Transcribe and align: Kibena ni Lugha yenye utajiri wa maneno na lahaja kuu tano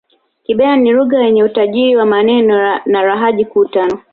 Kibena 0.45 0.75
ni 0.77 0.91
Lugha 0.97 1.17
yenye 1.25 1.43
utajiri 1.43 1.95
wa 1.95 2.05
maneno 2.05 2.79
na 2.85 3.01
lahaja 3.03 3.45
kuu 3.45 3.65
tano 3.65 3.99